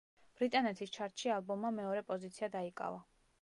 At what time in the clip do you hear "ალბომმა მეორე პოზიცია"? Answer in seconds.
1.35-2.51